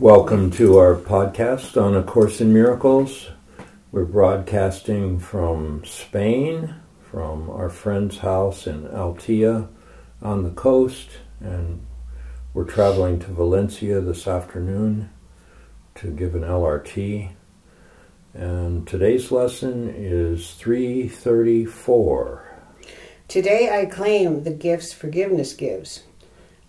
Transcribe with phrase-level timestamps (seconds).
[0.00, 3.30] Welcome to our podcast on A Course in Miracles.
[3.90, 6.76] We're broadcasting from Spain,
[7.10, 9.66] from our friend's house in Altea
[10.22, 11.08] on the coast,
[11.40, 11.84] and
[12.54, 15.10] we're traveling to Valencia this afternoon
[15.96, 17.32] to give an LRT.
[18.34, 22.44] And today's lesson is 334.
[23.26, 26.04] Today I claim the gifts forgiveness gives.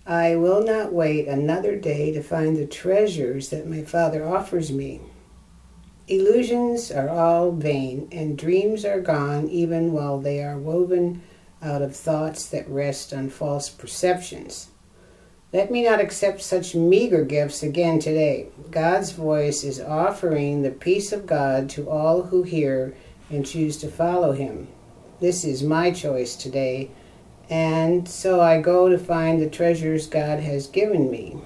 [0.09, 5.01] I will not wait another day to find the treasures that my Father offers me.
[6.07, 11.21] Illusions are all vain, and dreams are gone even while they are woven
[11.61, 14.69] out of thoughts that rest on false perceptions.
[15.53, 18.47] Let me not accept such meager gifts again today.
[18.71, 22.95] God's voice is offering the peace of God to all who hear
[23.29, 24.69] and choose to follow Him.
[25.19, 26.89] This is my choice today
[27.49, 31.37] and so I go to find the treasures God has given me.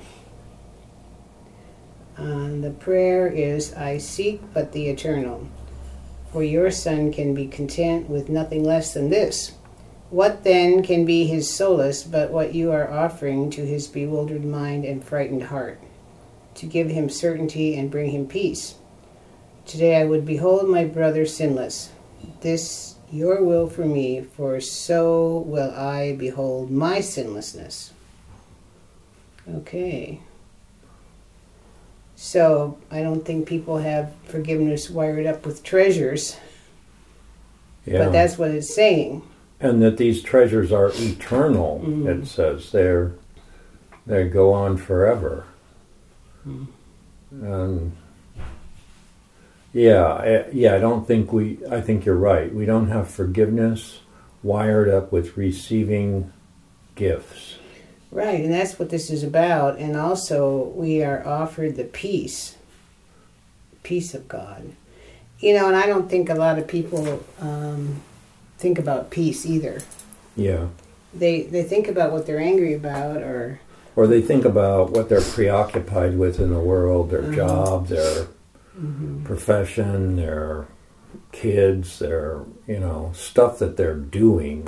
[2.17, 5.47] Uh, the prayer is I seek but the eternal,
[6.31, 9.53] for your Son can be content with nothing less than this.
[10.09, 14.85] What then can be his solace but what you are offering to his bewildered mind
[14.85, 15.81] and frightened heart,
[16.55, 18.75] to give him certainty and bring him peace?
[19.65, 21.89] Today I would behold my brother sinless.
[22.41, 27.91] This your will for me, for so will I behold my sinlessness.
[29.47, 30.19] Okay.
[32.15, 36.37] So I don't think people have forgiveness wired up with treasures.
[37.85, 38.05] Yeah.
[38.05, 39.21] But that's what it's saying.
[39.59, 42.07] And that these treasures are eternal, mm-hmm.
[42.07, 42.71] it says.
[42.71, 43.13] They're
[44.05, 45.45] they go on forever.
[46.47, 47.45] Mm-hmm.
[47.45, 47.95] And
[49.73, 50.75] yeah, I, yeah.
[50.75, 51.59] I don't think we.
[51.69, 52.53] I think you're right.
[52.53, 54.01] We don't have forgiveness
[54.43, 56.31] wired up with receiving
[56.95, 57.57] gifts.
[58.11, 59.79] Right, and that's what this is about.
[59.79, 62.55] And also, we are offered the peace,
[63.81, 64.75] peace of God.
[65.39, 68.01] You know, and I don't think a lot of people um,
[68.59, 69.81] think about peace either.
[70.35, 70.67] Yeah.
[71.13, 73.59] They they think about what they're angry about, or
[73.95, 77.35] or they think about what they're preoccupied with in the world, their uh-huh.
[77.35, 78.27] job, their
[78.77, 79.23] mm-hmm.
[79.23, 80.67] profession, their
[81.31, 84.67] kids, their, you know, stuff that they're doing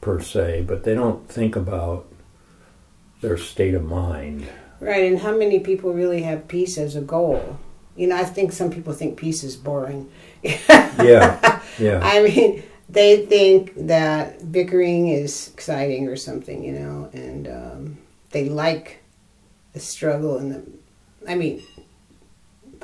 [0.00, 2.06] per se, but they don't think about
[3.20, 4.46] their state of mind.
[4.80, 7.58] Right, and how many people really have peace as a goal?
[7.96, 10.10] You know, I think some people think peace is boring.
[10.42, 12.00] yeah, yeah.
[12.04, 17.98] I mean, they think that bickering is exciting or something, you know, and um,
[18.30, 19.02] they like
[19.72, 20.62] the struggle and the.
[21.26, 21.62] I mean,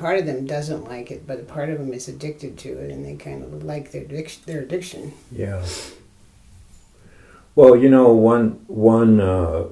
[0.01, 2.89] part of them doesn't like it, but a part of them is addicted to it,
[2.89, 4.03] and they kind of like their
[4.45, 5.13] their addiction.
[5.31, 5.63] Yeah.
[7.55, 9.65] Well, you know, one one uh,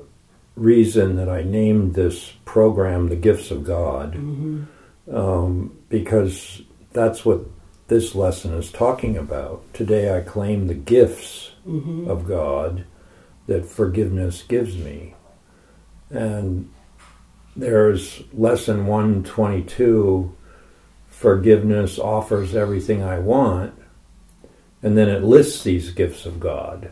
[0.56, 4.64] reason that I named this program "The Gifts of God," mm-hmm.
[5.14, 6.62] um, because
[6.94, 7.42] that's what
[7.88, 9.64] this lesson is talking about.
[9.74, 12.08] Today, I claim the gifts mm-hmm.
[12.08, 12.86] of God
[13.48, 15.16] that forgiveness gives me,
[16.12, 16.70] and
[17.56, 20.36] there's lesson 122
[21.08, 23.74] forgiveness offers everything I want,
[24.82, 26.92] and then it lists these gifts of God.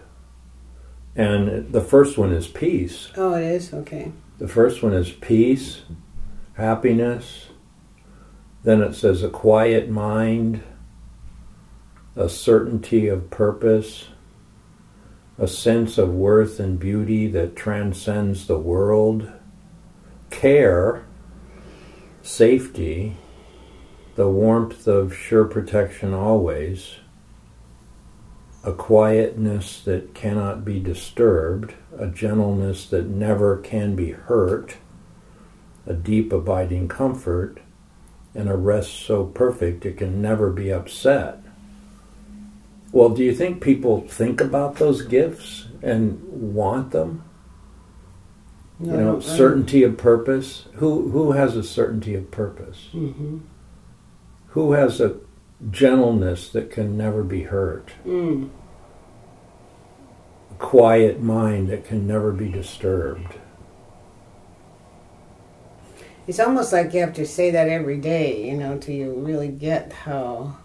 [1.15, 3.09] And the first one is peace.
[3.15, 3.73] Oh, it is?
[3.73, 4.11] Okay.
[4.37, 5.81] The first one is peace,
[6.53, 7.47] happiness.
[8.63, 10.61] Then it says a quiet mind,
[12.15, 14.09] a certainty of purpose,
[15.39, 19.31] a sense of worth and beauty that transcends the world
[20.37, 21.03] care,
[22.21, 23.17] safety,
[24.15, 26.97] the warmth of sure protection always,
[28.63, 34.77] a quietness that cannot be disturbed, a gentleness that never can be hurt,
[35.87, 37.59] a deep abiding comfort,
[38.35, 41.41] and a rest so perfect it can never be upset.
[42.91, 47.23] Well, do you think people think about those gifts and want them?
[48.79, 50.65] No, you know, certainty of purpose.
[50.75, 52.89] Who who has a certainty of purpose?
[52.93, 53.39] Mm-hmm.
[54.49, 55.15] Who has a
[55.71, 57.91] gentleness that can never be hurt?
[58.05, 58.49] Mm.
[60.51, 63.35] A quiet mind that can never be disturbed.
[66.27, 69.47] It's almost like you have to say that every day, you know, till you really
[69.47, 70.57] get how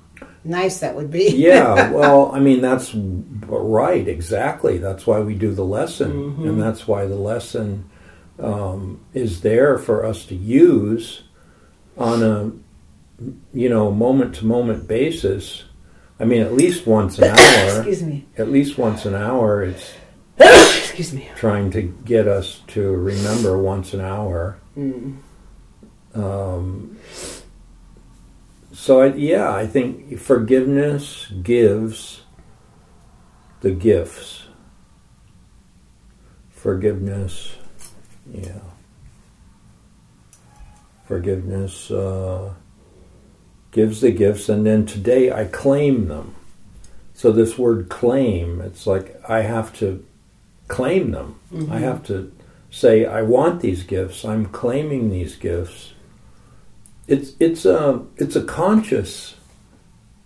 [0.44, 1.31] nice that would be.
[1.31, 4.79] yeah, well, I mean, that's right, exactly.
[4.79, 6.12] That's why we do the lesson.
[6.12, 6.49] Mm-hmm.
[6.49, 7.88] And that's why the lesson
[8.43, 11.23] um, is there for us to use
[11.97, 12.53] on a
[13.53, 15.65] you know moment to moment basis.
[16.19, 17.77] I mean, at least once an hour.
[17.77, 18.27] Excuse me.
[18.37, 19.94] At least once an hour, it's
[20.39, 24.59] excuse me trying to get us to remember once an hour.
[24.77, 25.19] Mm.
[26.15, 26.99] Um,
[28.73, 32.23] so I, yeah, I think forgiveness gives
[33.61, 34.47] the gifts.
[36.50, 37.56] Forgiveness,
[38.31, 38.61] yeah.
[41.07, 42.55] Forgiveness uh,
[43.71, 46.35] gives the gifts, and then today I claim them.
[47.15, 50.05] So this word claim, it's like I have to
[50.69, 51.39] claim them.
[51.53, 51.73] Mm-hmm.
[51.73, 52.33] I have to
[52.71, 54.25] say, I want these gifts.
[54.25, 55.93] I'm claiming these gifts.
[57.07, 59.35] It's it's a it's a conscious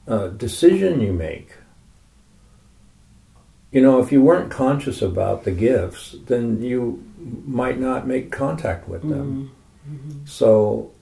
[0.07, 1.53] uh, decision you make.
[3.71, 8.89] You know, if you weren't conscious about the gifts, then you might not make contact
[8.89, 9.53] with them.
[9.89, 10.25] Mm-hmm.
[10.25, 10.93] So,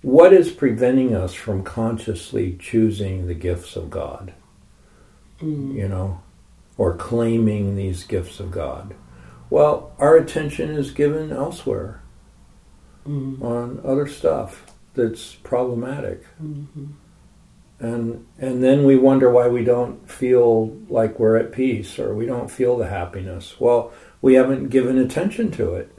[0.00, 4.32] what is preventing us from consciously choosing the gifts of God?
[5.40, 5.74] Mm.
[5.74, 6.22] You know,
[6.76, 8.94] or claiming these gifts of God?
[9.50, 12.00] Well, our attention is given elsewhere
[13.06, 13.44] mm-hmm.
[13.44, 16.22] on other stuff that's problematic.
[16.42, 16.86] Mm-hmm.
[17.80, 22.26] And and then we wonder why we don't feel like we're at peace or we
[22.26, 23.58] don't feel the happiness.
[23.60, 23.92] Well,
[24.22, 25.90] we haven't given attention to it.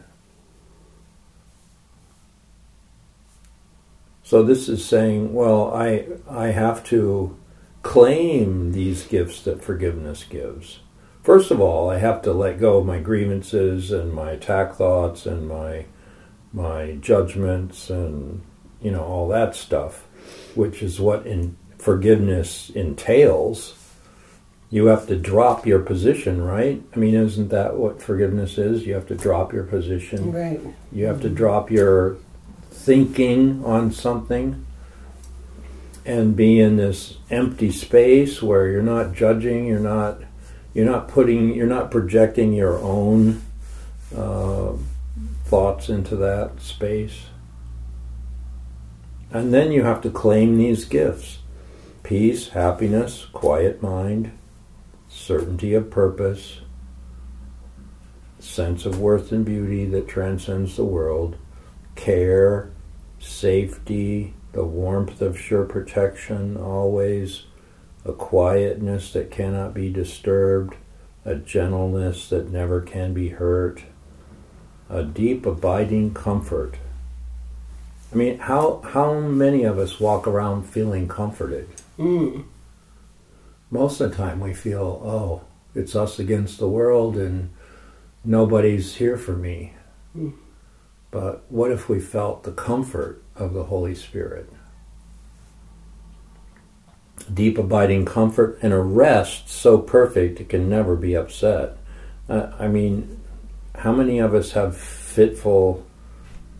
[4.23, 7.37] So this is saying, well, I I have to
[7.83, 10.79] claim these gifts that forgiveness gives.
[11.21, 15.25] First of all, I have to let go of my grievances and my attack thoughts
[15.25, 15.85] and my
[16.51, 18.41] my judgments and
[18.81, 20.07] you know all that stuff,
[20.55, 23.75] which is what in forgiveness entails.
[24.71, 26.81] You have to drop your position, right?
[26.91, 28.87] I mean, isn't that what forgiveness is?
[28.87, 30.31] You have to drop your position.
[30.31, 30.59] Right.
[30.91, 32.17] You have to drop your
[32.71, 34.65] thinking on something
[36.07, 40.21] and be in this empty space where you're not judging, you're not
[40.73, 43.43] you're not putting you're not projecting your own
[44.15, 44.73] uh,
[45.45, 47.27] thoughts into that space.
[49.29, 51.39] And then you have to claim these gifts
[52.05, 54.31] peace, happiness, quiet mind,
[55.09, 56.59] certainty of purpose,
[58.37, 61.35] sense of worth and beauty that transcends the world,
[61.95, 62.69] care,
[63.17, 67.45] safety, the warmth of sure protection always,
[68.05, 70.75] a quietness that cannot be disturbed,
[71.25, 73.81] a gentleness that never can be hurt,
[74.91, 76.75] a deep abiding comfort.
[78.13, 81.67] I mean, how how many of us walk around feeling comforted?
[81.97, 82.45] Mm.
[83.71, 85.41] Most of the time, we feel, oh,
[85.73, 87.51] it's us against the world, and
[88.23, 89.73] nobody's here for me.
[90.15, 90.33] Mm.
[91.11, 94.49] But what if we felt the comfort of the Holy Spirit.
[97.33, 101.77] Deep abiding comfort and a rest so perfect it can never be upset.
[102.29, 103.19] Uh, I mean,
[103.75, 105.85] how many of us have fitful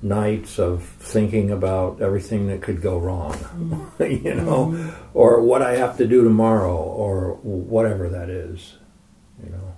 [0.05, 4.03] nights of thinking about everything that could go wrong, mm-hmm.
[4.03, 4.89] you know, mm-hmm.
[5.17, 8.75] or what I have to do tomorrow, or whatever that is,
[9.43, 9.75] you know.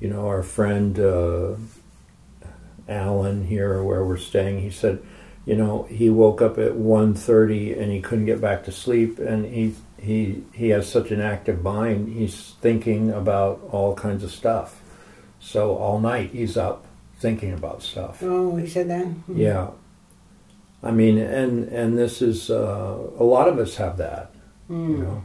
[0.00, 1.56] You know, our friend uh,
[2.88, 5.02] Alan here where we're staying, he said,
[5.44, 9.44] you know, he woke up at 1.30 and he couldn't get back to sleep and
[9.44, 14.80] he he he has such an active mind, he's thinking about all kinds of stuff.
[15.40, 16.86] So all night he's up
[17.18, 18.22] thinking about stuff.
[18.22, 19.06] Oh, he said that?
[19.06, 19.40] Mm-hmm.
[19.40, 19.70] Yeah.
[20.82, 24.32] I mean, and and this is uh, a lot of us have that.
[24.70, 24.88] Mm.
[24.90, 25.24] You know,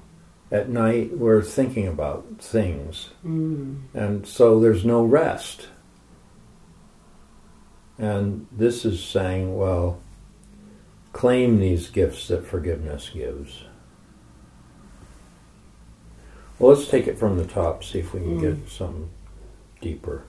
[0.51, 3.81] at night we're thinking about things, mm.
[3.93, 5.67] and so there's no rest.
[7.99, 10.01] And this is saying, well,
[11.13, 13.65] claim these gifts that forgiveness gives.
[16.57, 18.41] Well, let's take it from the top, see if we can mm.
[18.41, 19.11] get some
[19.79, 20.23] deeper.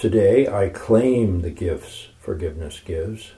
[0.00, 3.32] Today I claim the gifts forgiveness gives.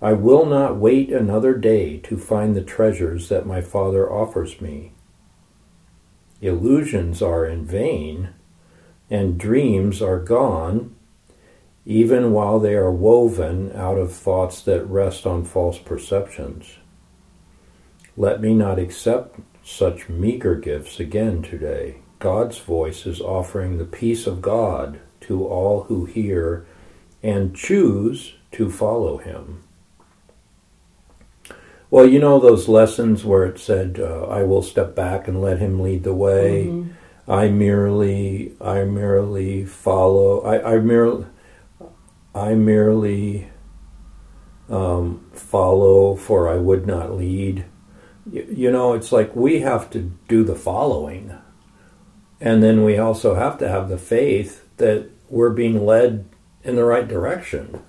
[0.00, 4.92] I will not wait another day to find the treasures that my Father offers me.
[6.40, 8.28] Illusions are in vain,
[9.10, 10.94] and dreams are gone
[11.84, 16.76] even while they are woven out of thoughts that rest on false perceptions.
[18.16, 21.96] Let me not accept such meager gifts again today.
[22.20, 26.66] God's voice is offering the peace of God to all who hear
[27.22, 29.62] and choose to follow him.
[31.88, 35.58] Well, you know those lessons where it said, uh, "I will step back and let
[35.58, 36.90] him lead the way." Mm-hmm.
[37.30, 40.40] I merely, I merely follow.
[40.40, 41.26] I, I merely,
[42.34, 43.48] I merely
[44.68, 47.66] um, follow, for I would not lead.
[48.32, 51.32] You, you know, it's like we have to do the following.
[52.40, 56.26] And then we also have to have the faith that we're being led
[56.62, 57.82] in the right direction.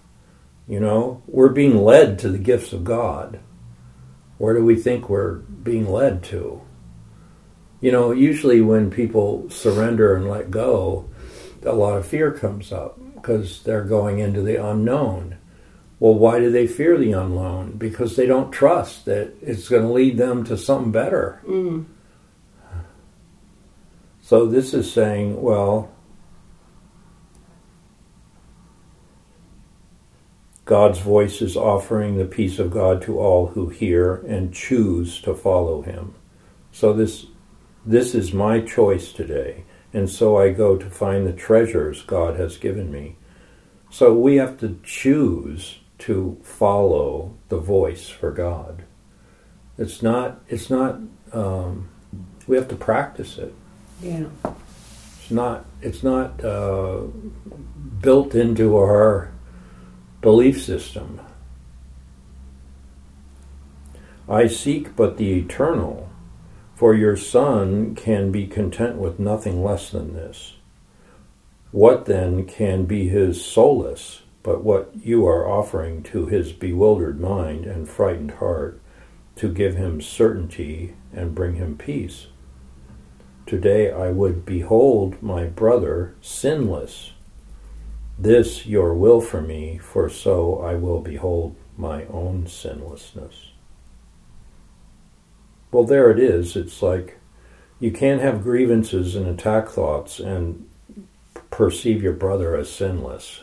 [0.68, 3.40] You know, we're being led to the gifts of God.
[4.38, 6.62] Where do we think we're being led to?
[7.82, 11.10] You know, usually when people surrender and let go,
[11.64, 15.38] a lot of fear comes up because they're going into the unknown.
[16.00, 17.74] Well, why do they fear the unknown?
[17.78, 21.42] Because they don't trust that it's going to lead them to something better.
[21.46, 21.86] Mm.
[24.22, 25.92] So this is saying, well,
[30.72, 35.34] God's voice is offering the peace of God to all who hear and choose to
[35.34, 36.16] follow him.
[36.72, 37.26] So this
[37.86, 42.56] this is my choice today, and so I go to find the treasures God has
[42.56, 43.18] given me.
[43.90, 48.86] So we have to choose to follow the voice for God.
[49.78, 50.40] It's not.
[50.48, 51.02] It's not.
[51.34, 51.90] Um,
[52.48, 53.54] we have to practice it.
[54.02, 54.28] Yeah.
[55.20, 55.66] It's not.
[55.82, 57.08] It's not uh,
[58.00, 59.32] built into our
[60.22, 61.20] belief system.
[64.30, 66.10] I seek but the eternal,
[66.76, 70.54] for your Son can be content with nothing less than this.
[71.72, 77.66] What then can be his solace but what you are offering to his bewildered mind
[77.66, 78.80] and frightened heart
[79.36, 82.28] to give him certainty and bring him peace?
[83.46, 87.12] Today I would behold my brother sinless.
[88.18, 93.52] This your will for me, for so I will behold my own sinlessness.
[95.72, 96.56] Well, there it is.
[96.56, 97.20] It's like
[97.80, 100.70] you can't have grievances and attack thoughts and
[101.50, 103.42] perceive your brother as sinless.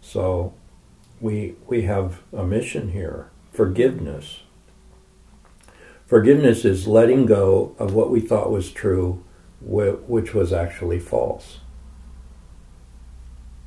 [0.00, 0.54] So
[1.20, 4.40] we we have a mission here, forgiveness.
[6.06, 9.24] Forgiveness is letting go of what we thought was true,
[9.64, 11.58] which was actually false.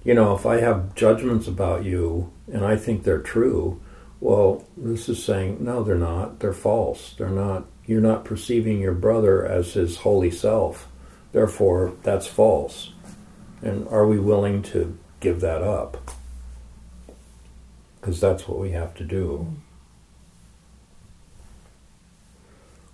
[0.04, 3.82] You know, if I have judgments about you and I think they're true,
[4.20, 6.40] well, this is saying, no, they're not.
[6.40, 7.16] They're false.
[7.18, 7.66] They're not.
[7.86, 10.88] You're not perceiving your brother as his holy self.
[11.32, 12.92] Therefore, that's false.
[13.62, 16.12] And are we willing to give that up?
[18.00, 19.48] Because that's what we have to do.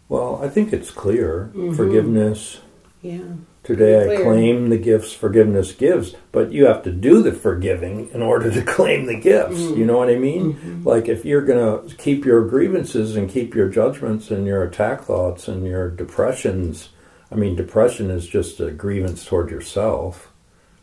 [0.10, 1.52] Well, I think it's clear.
[1.56, 1.76] Mhm.
[1.76, 2.60] Forgiveness.
[3.02, 3.20] Yeah.
[3.64, 8.22] Today I claim the gifts forgiveness gives, but you have to do the forgiving in
[8.22, 9.60] order to claim the gifts.
[9.60, 9.78] Mm.
[9.78, 10.54] You know what I mean?
[10.56, 10.86] Mhm.
[10.86, 15.04] Like if you're going to keep your grievances and keep your judgments and your attack
[15.04, 16.90] thoughts and your depressions,
[17.32, 20.32] I mean, depression is just a grievance toward yourself,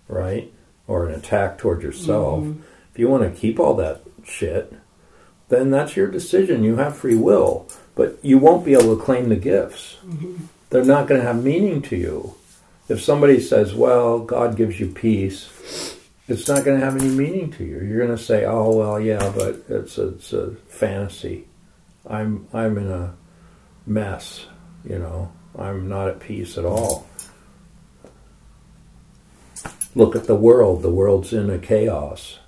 [0.08, 0.52] right?
[0.86, 2.44] Or an attack toward yourself.
[2.44, 2.56] Mhm.
[2.92, 4.72] If you want to keep all that shit,
[5.48, 6.64] then that's your decision.
[6.64, 9.98] You have free will, but you won't be able to claim the gifts.
[10.70, 12.34] They're not going to have meaning to you.
[12.88, 15.96] If somebody says, "Well, God gives you peace,"
[16.26, 17.80] it's not going to have any meaning to you.
[17.80, 21.46] You're going to say, "Oh, well, yeah, but it's a, it's a fantasy.
[22.06, 23.14] I'm I'm in a
[23.86, 24.46] mess.
[24.84, 27.06] You know, I'm not at peace at all."
[29.94, 30.82] Look at the world.
[30.82, 32.38] The world's in a chaos.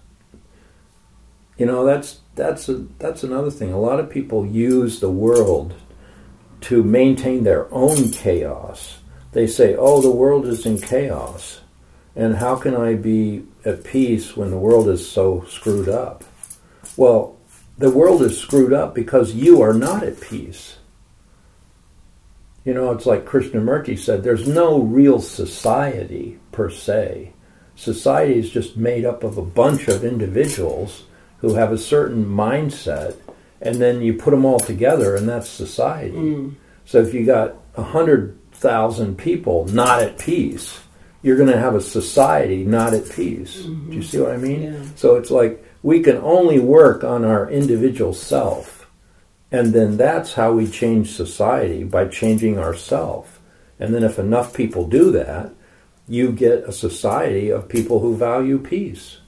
[1.57, 3.73] You know, that's that's a, that's another thing.
[3.73, 5.75] A lot of people use the world
[6.63, 8.99] to maintain their own chaos.
[9.33, 11.61] They say, "Oh, the world is in chaos."
[12.17, 16.25] And how can I be at peace when the world is so screwed up?
[16.97, 17.37] Well,
[17.79, 20.77] the world is screwed up because you are not at peace.
[22.65, 27.33] You know, it's like Krishnamurti said there's no real society per se.
[27.75, 31.05] Society is just made up of a bunch of individuals
[31.39, 33.17] who have a certain mindset,
[33.61, 36.17] and then you put them all together, and that's society.
[36.17, 36.55] Mm.
[36.85, 40.81] So if you got a hundred thousand people not at peace,
[41.23, 43.63] you're going to have a society not at peace.
[43.63, 44.63] Do you see what I mean?
[44.63, 44.83] Yeah.
[44.97, 48.91] So it's like we can only work on our individual self,
[49.53, 53.41] and then that's how we change society by changing ourself.
[53.79, 55.53] And then if enough people do that,
[56.09, 59.19] you get a society of people who value peace.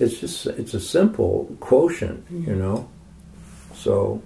[0.00, 2.88] It's just it's a simple quotient, you know.
[3.74, 4.22] So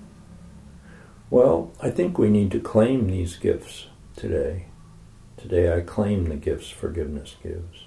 [1.31, 4.67] well, I think we need to claim these gifts today.
[5.37, 7.85] Today I claim the gifts forgiveness gives.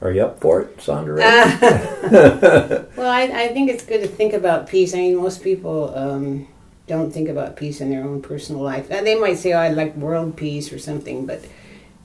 [0.00, 1.18] Are you up for it, Sandra?
[2.96, 4.94] Well, I, I think it's good to think about peace.
[4.94, 6.46] I mean, most people um,
[6.86, 8.90] don't think about peace in their own personal life.
[8.90, 11.44] Uh, They might say, "Oh, I'd like world peace" or something, but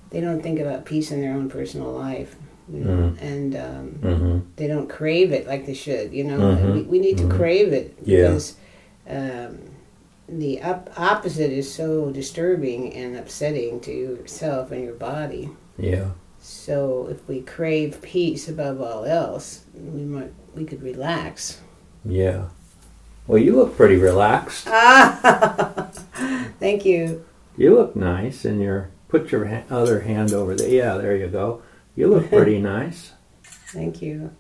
[0.09, 2.35] they don't think about peace in their own personal life.
[2.72, 2.91] You know?
[2.91, 3.22] Mm.
[3.22, 4.39] And um, mm-hmm.
[4.55, 6.12] they don't crave it like they should.
[6.13, 6.74] You know, Mhm.
[6.74, 7.38] we, we need to Mhm.
[7.38, 8.22] crave it Yeah.
[8.29, 8.55] because
[9.10, 9.57] um,
[10.27, 15.51] the up, opposite is so disturbing and upsetting to yourself and your body.
[15.77, 16.12] Yeah.
[16.41, 21.60] So if we crave peace above all else, we might we could relax.
[22.03, 22.45] Yeah.
[23.27, 24.67] Well, you look pretty relaxed.
[24.69, 25.89] Ah,
[26.60, 27.25] thank you.
[27.57, 30.69] You look nice, and your put your ha- other hand over there.
[30.69, 31.62] Yeah, there you go.
[31.95, 33.13] You look pretty nice.
[33.69, 34.31] Thank you.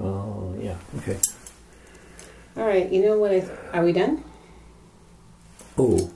[0.00, 0.76] Oh, yeah.
[0.98, 1.18] Okay.
[2.56, 3.32] All right, you know what?
[3.32, 4.24] I are we done?
[5.78, 6.10] Oh,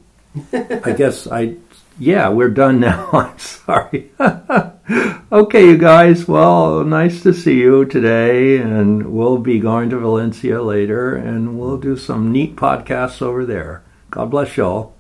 [0.53, 1.57] I guess I.
[1.99, 3.11] Yeah, we're done now.
[3.13, 4.11] I'm sorry.
[5.33, 6.27] okay, you guys.
[6.27, 11.77] Well, nice to see you today, and we'll be going to Valencia later, and we'll
[11.77, 13.83] do some neat podcasts over there.
[14.11, 14.95] God bless y'all.